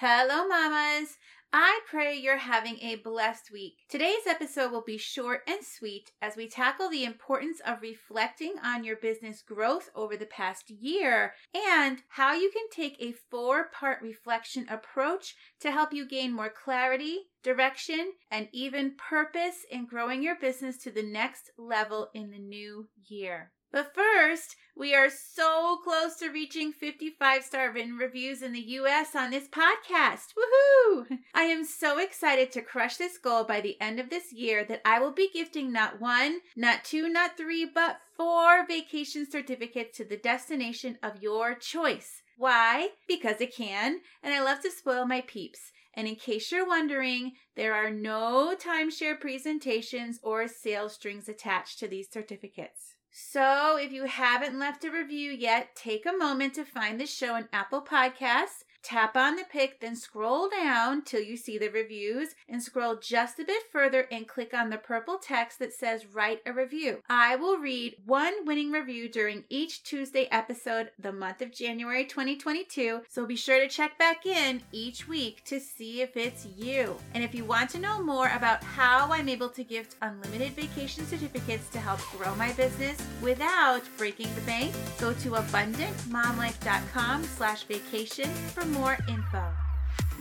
Hello, 0.00 0.46
mamas. 0.46 1.16
I 1.54 1.80
pray 1.88 2.18
you're 2.18 2.36
having 2.36 2.78
a 2.82 2.96
blessed 2.96 3.50
week. 3.50 3.78
Today's 3.88 4.26
episode 4.26 4.70
will 4.70 4.84
be 4.84 4.98
short 4.98 5.40
and 5.48 5.64
sweet 5.64 6.12
as 6.20 6.36
we 6.36 6.50
tackle 6.50 6.90
the 6.90 7.04
importance 7.06 7.62
of 7.64 7.80
reflecting 7.80 8.56
on 8.62 8.84
your 8.84 8.96
business 8.96 9.40
growth 9.40 9.88
over 9.94 10.14
the 10.14 10.26
past 10.26 10.68
year 10.68 11.32
and 11.54 12.02
how 12.08 12.34
you 12.34 12.50
can 12.50 12.68
take 12.70 13.00
a 13.00 13.14
four 13.30 13.70
part 13.70 14.02
reflection 14.02 14.66
approach 14.68 15.34
to 15.60 15.70
help 15.70 15.94
you 15.94 16.06
gain 16.06 16.30
more 16.30 16.50
clarity, 16.50 17.20
direction, 17.42 18.12
and 18.30 18.48
even 18.52 18.96
purpose 18.98 19.64
in 19.70 19.86
growing 19.86 20.22
your 20.22 20.36
business 20.36 20.76
to 20.76 20.90
the 20.90 21.02
next 21.02 21.50
level 21.56 22.10
in 22.12 22.30
the 22.30 22.38
new 22.38 22.86
year. 23.08 23.50
But 23.72 23.94
first, 23.94 24.56
we 24.78 24.94
are 24.94 25.08
so 25.08 25.78
close 25.82 26.16
to 26.16 26.28
reaching 26.28 26.70
55 26.70 27.42
star 27.42 27.72
written 27.72 27.96
reviews 27.96 28.42
in 28.42 28.52
the 28.52 28.60
US 28.60 29.16
on 29.16 29.30
this 29.30 29.48
podcast. 29.48 30.34
Woohoo! 30.36 31.18
I 31.34 31.44
am 31.44 31.64
so 31.64 31.98
excited 31.98 32.52
to 32.52 32.60
crush 32.60 32.96
this 32.98 33.16
goal 33.16 33.44
by 33.44 33.62
the 33.62 33.80
end 33.80 33.98
of 33.98 34.10
this 34.10 34.32
year 34.32 34.64
that 34.64 34.82
I 34.84 34.98
will 34.98 35.12
be 35.12 35.30
gifting 35.32 35.72
not 35.72 35.98
one, 35.98 36.40
not 36.54 36.84
two, 36.84 37.08
not 37.08 37.38
three, 37.38 37.64
but 37.64 38.00
four 38.16 38.66
vacation 38.66 39.26
certificates 39.30 39.96
to 39.96 40.04
the 40.04 40.18
destination 40.18 40.98
of 41.02 41.22
your 41.22 41.54
choice. 41.54 42.22
Why? 42.36 42.90
Because 43.08 43.40
it 43.40 43.56
can, 43.56 44.00
and 44.22 44.34
I 44.34 44.42
love 44.42 44.60
to 44.60 44.70
spoil 44.70 45.06
my 45.06 45.22
peeps. 45.22 45.72
And 45.94 46.06
in 46.06 46.16
case 46.16 46.52
you're 46.52 46.66
wondering, 46.66 47.32
there 47.54 47.72
are 47.72 47.90
no 47.90 48.54
timeshare 48.54 49.18
presentations 49.18 50.20
or 50.22 50.46
sales 50.46 50.92
strings 50.92 51.30
attached 51.30 51.78
to 51.78 51.88
these 51.88 52.10
certificates. 52.12 52.95
So, 53.10 53.76
if 53.76 53.92
you 53.92 54.04
haven't 54.04 54.58
left 54.58 54.84
a 54.84 54.90
review 54.90 55.30
yet, 55.30 55.74
take 55.74 56.04
a 56.06 56.16
moment 56.16 56.54
to 56.54 56.64
find 56.64 57.00
the 57.00 57.06
show 57.06 57.34
on 57.34 57.48
Apple 57.52 57.82
Podcasts 57.82 58.64
Tap 58.86 59.16
on 59.16 59.34
the 59.34 59.42
pic, 59.42 59.80
then 59.80 59.96
scroll 59.96 60.48
down 60.48 61.02
till 61.02 61.20
you 61.20 61.36
see 61.36 61.58
the 61.58 61.70
reviews 61.70 62.36
and 62.48 62.62
scroll 62.62 62.94
just 62.94 63.40
a 63.40 63.44
bit 63.44 63.64
further 63.72 64.06
and 64.12 64.28
click 64.28 64.54
on 64.54 64.70
the 64.70 64.76
purple 64.76 65.18
text 65.18 65.58
that 65.58 65.72
says 65.72 66.06
write 66.06 66.40
a 66.46 66.52
review. 66.52 66.98
I 67.08 67.34
will 67.34 67.58
read 67.58 67.96
one 68.04 68.46
winning 68.46 68.70
review 68.70 69.08
during 69.08 69.42
each 69.48 69.82
Tuesday 69.82 70.28
episode 70.30 70.92
the 71.00 71.10
month 71.10 71.42
of 71.42 71.50
January 71.50 72.04
2022, 72.04 73.00
so 73.08 73.26
be 73.26 73.34
sure 73.34 73.58
to 73.58 73.66
check 73.66 73.98
back 73.98 74.24
in 74.24 74.62
each 74.70 75.08
week 75.08 75.42
to 75.46 75.58
see 75.58 76.00
if 76.00 76.16
it's 76.16 76.46
you. 76.56 76.94
And 77.12 77.24
if 77.24 77.34
you 77.34 77.44
want 77.44 77.70
to 77.70 77.80
know 77.80 78.00
more 78.00 78.30
about 78.36 78.62
how 78.62 79.10
I'm 79.10 79.28
able 79.28 79.48
to 79.48 79.64
gift 79.64 79.96
unlimited 80.00 80.52
vacation 80.52 81.04
certificates 81.06 81.68
to 81.70 81.80
help 81.80 81.98
grow 82.16 82.36
my 82.36 82.52
business 82.52 83.04
without 83.20 83.82
breaking 83.98 84.32
the 84.36 84.42
bank, 84.42 84.72
go 85.00 85.12
to 85.12 85.30
abundantmomlife.com 85.30 87.24
slash 87.24 87.64
vacation 87.64 88.30
for 88.54 88.64
more 88.64 88.75
more 88.78 88.98
info. 89.08 89.42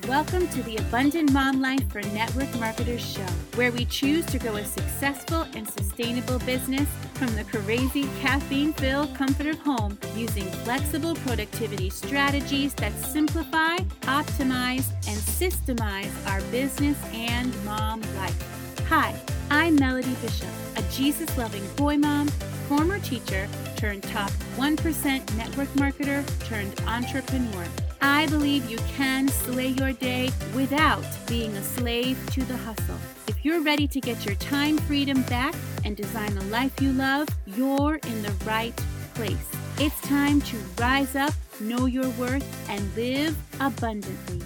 Welcome 0.08 0.48
to 0.50 0.64
the 0.64 0.78
Abundant 0.78 1.32
Mom 1.34 1.62
Life 1.62 1.92
for 1.92 2.02
Network 2.14 2.54
Marketers 2.58 3.06
show, 3.06 3.26
where 3.56 3.72
we 3.72 3.86
choose 3.86 4.26
to 4.28 4.40
grow 4.40 4.56
a 4.56 4.64
successful 4.64 5.46
and 5.56 5.68
sustainable 5.68 6.40
business 6.40 6.88
from 7.16 7.36
the 7.36 7.44
crazy 7.44 8.08
caffeine 8.22 8.72
filled 8.74 9.14
comfort 9.14 9.48
of 9.48 9.60
home 9.60 9.98
using 10.16 10.46
flexible 10.64 11.16
productivity 11.16 11.90
strategies 11.90 12.74
that 12.76 12.94
simplify, 12.94 13.78
optimize, 14.04 14.90
and 15.08 15.20
systemize 15.20 16.14
our 16.30 16.42
business 16.52 16.98
and 17.14 17.54
mom 17.66 18.02
life. 18.16 18.88
Hi, 18.88 19.14
I'm 19.50 19.76
Melody 19.76 20.16
Bishop, 20.22 20.50
a 20.78 20.82
Jesus 20.94 21.38
loving 21.38 21.68
boy 21.76 21.98
mom, 21.98 22.28
former 22.70 23.00
teacher 23.00 23.50
turned 23.76 24.04
top 24.04 24.32
1% 24.56 25.38
network 25.38 25.68
marketer 25.70 26.24
turned 26.48 26.80
entrepreneur. 26.88 27.66
I 28.06 28.28
believe 28.28 28.70
you 28.70 28.78
can 28.96 29.28
slay 29.28 29.70
your 29.70 29.92
day 29.92 30.30
without 30.54 31.04
being 31.26 31.58
a 31.58 31.64
slave 31.64 32.24
to 32.34 32.44
the 32.44 32.56
hustle. 32.56 33.00
If 33.28 33.44
you're 33.44 33.62
ready 33.62 33.88
to 33.88 34.00
get 34.00 34.24
your 34.24 34.36
time 34.36 34.78
freedom 34.78 35.24
back 35.24 35.56
and 35.84 35.98
design 35.98 36.36
the 36.36 36.44
life 36.46 36.80
you 36.80 36.94
love, 36.94 37.28
you're 37.48 37.96
in 37.96 38.22
the 38.22 38.32
right 38.46 38.76
place. 39.16 39.50
It's 39.80 40.00
time 40.02 40.40
to 40.42 40.58
rise 40.80 41.16
up, 41.16 41.34
know 41.60 41.88
your 41.88 42.08
worth, 42.10 42.46
and 42.70 42.96
live 42.96 43.36
abundantly. 43.60 44.46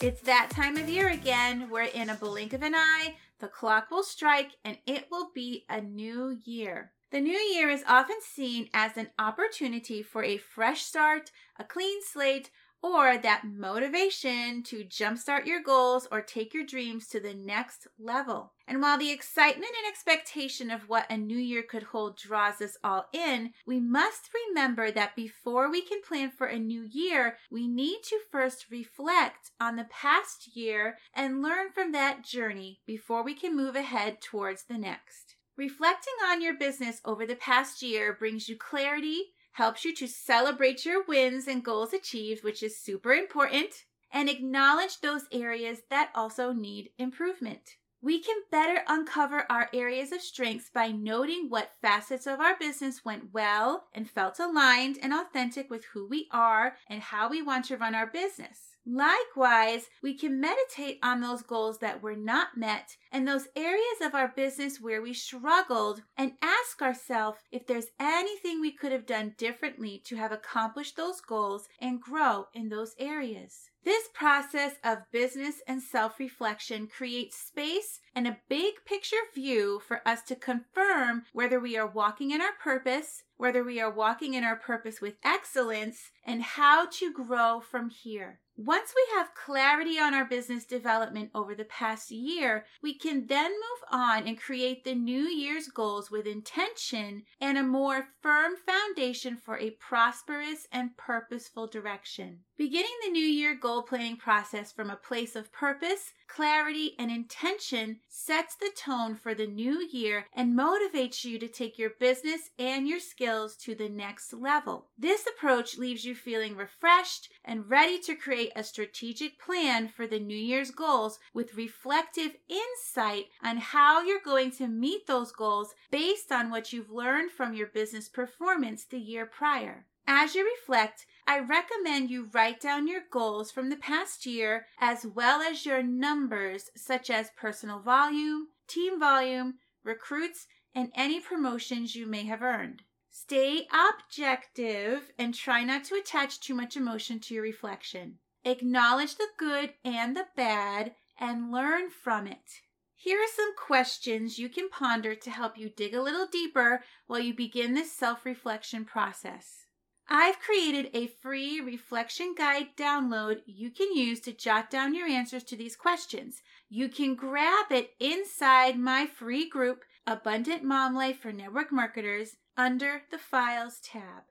It's 0.00 0.20
that 0.20 0.50
time 0.50 0.76
of 0.76 0.88
year 0.88 1.08
again. 1.08 1.68
We're 1.68 1.82
in 1.82 2.10
a 2.10 2.14
blink 2.14 2.52
of 2.52 2.62
an 2.62 2.76
eye. 2.76 3.16
The 3.40 3.48
clock 3.48 3.90
will 3.90 4.04
strike 4.04 4.52
and 4.64 4.78
it 4.86 5.08
will 5.10 5.30
be 5.34 5.64
a 5.68 5.80
new 5.80 6.38
year. 6.44 6.92
The 7.10 7.20
new 7.20 7.38
year 7.38 7.70
is 7.70 7.82
often 7.88 8.18
seen 8.20 8.68
as 8.74 8.96
an 8.96 9.08
opportunity 9.18 10.02
for 10.02 10.22
a 10.22 10.36
fresh 10.36 10.82
start, 10.82 11.30
a 11.58 11.64
clean 11.64 12.00
slate, 12.02 12.50
or 12.82 13.18
that 13.18 13.44
motivation 13.44 14.62
to 14.62 14.84
jumpstart 14.84 15.46
your 15.46 15.62
goals 15.62 16.06
or 16.12 16.20
take 16.20 16.54
your 16.54 16.64
dreams 16.64 17.08
to 17.08 17.20
the 17.20 17.34
next 17.34 17.86
level. 17.98 18.52
And 18.66 18.80
while 18.82 18.98
the 18.98 19.10
excitement 19.10 19.72
and 19.82 19.90
expectation 19.90 20.70
of 20.70 20.88
what 20.88 21.10
a 21.10 21.16
new 21.16 21.38
year 21.38 21.62
could 21.62 21.84
hold 21.84 22.16
draws 22.16 22.60
us 22.60 22.76
all 22.84 23.06
in, 23.12 23.52
we 23.66 23.80
must 23.80 24.30
remember 24.48 24.90
that 24.90 25.16
before 25.16 25.70
we 25.70 25.82
can 25.82 26.02
plan 26.02 26.30
for 26.30 26.46
a 26.46 26.58
new 26.58 26.82
year, 26.82 27.38
we 27.50 27.66
need 27.66 28.00
to 28.04 28.18
first 28.30 28.66
reflect 28.70 29.50
on 29.60 29.76
the 29.76 29.88
past 29.90 30.56
year 30.56 30.98
and 31.14 31.42
learn 31.42 31.70
from 31.72 31.92
that 31.92 32.24
journey 32.24 32.80
before 32.86 33.24
we 33.24 33.34
can 33.34 33.56
move 33.56 33.74
ahead 33.74 34.20
towards 34.20 34.64
the 34.64 34.78
next. 34.78 35.36
Reflecting 35.56 36.14
on 36.30 36.40
your 36.40 36.56
business 36.56 37.00
over 37.04 37.26
the 37.26 37.34
past 37.34 37.82
year 37.82 38.12
brings 38.12 38.48
you 38.48 38.56
clarity, 38.56 39.32
helps 39.58 39.84
you 39.84 39.92
to 39.92 40.06
celebrate 40.06 40.84
your 40.84 41.02
wins 41.08 41.48
and 41.48 41.64
goals 41.64 41.92
achieved, 41.92 42.44
which 42.44 42.62
is 42.62 42.78
super 42.78 43.12
important, 43.12 43.84
and 44.12 44.28
acknowledge 44.28 45.00
those 45.00 45.26
areas 45.32 45.80
that 45.90 46.12
also 46.14 46.52
need 46.52 46.90
improvement. 46.96 47.74
We 48.00 48.20
can 48.20 48.36
better 48.52 48.82
uncover 48.86 49.44
our 49.50 49.68
areas 49.74 50.12
of 50.12 50.22
strengths 50.22 50.70
by 50.72 50.92
noting 50.92 51.46
what 51.48 51.72
facets 51.82 52.28
of 52.28 52.38
our 52.38 52.56
business 52.56 53.04
went 53.04 53.34
well 53.34 53.88
and 53.92 54.08
felt 54.08 54.38
aligned 54.38 54.96
and 55.02 55.12
authentic 55.12 55.68
with 55.68 55.84
who 55.86 56.06
we 56.06 56.28
are 56.30 56.76
and 56.88 57.02
how 57.02 57.28
we 57.28 57.42
want 57.42 57.64
to 57.64 57.76
run 57.76 57.96
our 57.96 58.06
business. 58.06 58.76
Likewise, 58.90 59.90
we 60.02 60.14
can 60.14 60.40
meditate 60.40 60.98
on 61.02 61.20
those 61.20 61.42
goals 61.42 61.76
that 61.80 62.02
were 62.02 62.16
not 62.16 62.56
met 62.56 62.96
and 63.12 63.28
those 63.28 63.48
areas 63.54 64.00
of 64.00 64.14
our 64.14 64.28
business 64.28 64.80
where 64.80 65.02
we 65.02 65.12
struggled 65.12 66.00
and 66.16 66.38
ask 66.40 66.80
ourselves 66.80 67.40
if 67.52 67.66
there's 67.66 67.88
anything 68.00 68.62
we 68.62 68.72
could 68.72 68.90
have 68.90 69.04
done 69.04 69.34
differently 69.36 70.00
to 70.06 70.16
have 70.16 70.32
accomplished 70.32 70.96
those 70.96 71.20
goals 71.20 71.68
and 71.78 72.00
grow 72.00 72.46
in 72.54 72.70
those 72.70 72.94
areas. 72.98 73.68
This 73.84 74.08
process 74.14 74.76
of 74.82 75.10
business 75.12 75.60
and 75.68 75.82
self 75.82 76.18
reflection 76.18 76.86
creates 76.86 77.36
space 77.36 78.00
and 78.14 78.26
a 78.26 78.38
big 78.48 78.72
picture 78.86 79.16
view 79.34 79.82
for 79.86 80.00
us 80.08 80.22
to 80.22 80.34
confirm 80.34 81.24
whether 81.34 81.60
we 81.60 81.76
are 81.76 81.86
walking 81.86 82.30
in 82.30 82.40
our 82.40 82.54
purpose, 82.58 83.24
whether 83.36 83.62
we 83.62 83.80
are 83.82 83.90
walking 83.90 84.32
in 84.32 84.44
our 84.44 84.56
purpose 84.56 85.02
with 85.02 85.18
excellence, 85.22 86.10
and 86.24 86.42
how 86.42 86.86
to 86.86 87.12
grow 87.12 87.60
from 87.60 87.90
here. 87.90 88.40
Once 88.60 88.92
we 88.96 89.16
have 89.16 89.36
clarity 89.36 90.00
on 90.00 90.12
our 90.12 90.24
business 90.24 90.64
development 90.64 91.30
over 91.32 91.54
the 91.54 91.64
past 91.66 92.10
year, 92.10 92.64
we 92.82 92.92
can 92.92 93.24
then 93.28 93.52
move 93.52 93.84
on 93.92 94.26
and 94.26 94.36
create 94.40 94.82
the 94.82 94.96
new 94.96 95.22
year's 95.22 95.68
goals 95.68 96.10
with 96.10 96.26
intention 96.26 97.22
and 97.40 97.56
a 97.56 97.62
more 97.62 98.08
firm 98.20 98.54
foundation 98.66 99.36
for 99.36 99.56
a 99.58 99.70
prosperous 99.70 100.66
and 100.72 100.96
purposeful 100.96 101.68
direction. 101.68 102.40
Beginning 102.56 102.90
the 103.04 103.12
new 103.12 103.24
year 103.24 103.54
goal 103.54 103.84
planning 103.84 104.16
process 104.16 104.72
from 104.72 104.90
a 104.90 104.96
place 104.96 105.36
of 105.36 105.52
purpose, 105.52 106.12
clarity, 106.26 106.96
and 106.98 107.08
intention 107.08 108.00
sets 108.08 108.56
the 108.56 108.72
tone 108.76 109.14
for 109.14 109.32
the 109.32 109.46
new 109.46 109.86
year 109.92 110.26
and 110.34 110.58
motivates 110.58 111.24
you 111.24 111.38
to 111.38 111.46
take 111.46 111.78
your 111.78 111.90
business 112.00 112.50
and 112.58 112.88
your 112.88 112.98
skills 112.98 113.54
to 113.58 113.76
the 113.76 113.88
next 113.88 114.32
level. 114.32 114.88
This 114.98 115.24
approach 115.28 115.78
leaves 115.78 116.04
you 116.04 116.16
feeling 116.16 116.56
refreshed 116.56 117.28
and 117.48 117.68
ready 117.68 117.98
to 117.98 118.14
create 118.14 118.52
a 118.54 118.62
strategic 118.62 119.40
plan 119.40 119.88
for 119.88 120.06
the 120.06 120.20
new 120.20 120.36
year's 120.36 120.70
goals 120.70 121.18
with 121.32 121.56
reflective 121.56 122.36
insight 122.48 123.24
on 123.42 123.56
how 123.56 124.02
you're 124.02 124.20
going 124.22 124.50
to 124.50 124.68
meet 124.68 125.06
those 125.06 125.32
goals 125.32 125.74
based 125.90 126.30
on 126.30 126.50
what 126.50 126.72
you've 126.72 126.90
learned 126.90 127.30
from 127.30 127.54
your 127.54 127.66
business 127.66 128.08
performance 128.08 128.84
the 128.84 128.98
year 128.98 129.24
prior. 129.24 129.86
As 130.06 130.34
you 130.34 130.44
reflect, 130.44 131.06
I 131.26 131.38
recommend 131.40 132.10
you 132.10 132.28
write 132.32 132.60
down 132.60 132.86
your 132.86 133.02
goals 133.10 133.50
from 133.50 133.70
the 133.70 133.76
past 133.76 134.26
year 134.26 134.66
as 134.78 135.06
well 135.06 135.40
as 135.40 135.66
your 135.66 135.82
numbers, 135.82 136.70
such 136.76 137.10
as 137.10 137.30
personal 137.36 137.80
volume, 137.80 138.48
team 138.66 139.00
volume, 139.00 139.54
recruits, 139.84 140.46
and 140.74 140.90
any 140.94 141.18
promotions 141.18 141.94
you 141.94 142.06
may 142.06 142.24
have 142.24 142.42
earned. 142.42 142.82
Stay 143.20 143.66
objective 143.72 145.10
and 145.18 145.34
try 145.34 145.64
not 145.64 145.82
to 145.82 145.96
attach 145.96 146.38
too 146.38 146.54
much 146.54 146.76
emotion 146.76 147.18
to 147.18 147.34
your 147.34 147.42
reflection. 147.42 148.18
Acknowledge 148.44 149.16
the 149.16 149.26
good 149.36 149.74
and 149.84 150.16
the 150.16 150.28
bad 150.36 150.94
and 151.18 151.50
learn 151.50 151.90
from 151.90 152.28
it. 152.28 152.62
Here 152.94 153.18
are 153.18 153.34
some 153.34 153.56
questions 153.56 154.38
you 154.38 154.48
can 154.48 154.70
ponder 154.70 155.16
to 155.16 155.30
help 155.30 155.58
you 155.58 155.68
dig 155.68 155.94
a 155.94 156.02
little 156.02 156.28
deeper 156.28 156.84
while 157.08 157.18
you 157.18 157.34
begin 157.34 157.74
this 157.74 157.92
self 157.92 158.24
reflection 158.24 158.84
process. 158.84 159.66
I've 160.08 160.38
created 160.38 160.88
a 160.94 161.08
free 161.08 161.60
reflection 161.60 162.34
guide 162.38 162.76
download 162.76 163.42
you 163.44 163.70
can 163.70 163.94
use 163.94 164.20
to 164.20 164.32
jot 164.32 164.70
down 164.70 164.94
your 164.94 165.08
answers 165.08 165.44
to 165.44 165.56
these 165.56 165.76
questions. 165.76 166.40
You 166.70 166.88
can 166.88 167.14
grab 167.14 167.72
it 167.72 167.90
inside 168.00 168.78
my 168.78 169.06
free 169.06 169.50
group, 169.50 169.84
Abundant 170.10 170.64
Mom 170.64 170.94
Life 170.94 171.18
for 171.18 171.32
Network 171.32 171.70
Marketers, 171.70 172.36
under 172.56 173.02
the 173.10 173.18
Files 173.18 173.78
tab. 173.78 174.22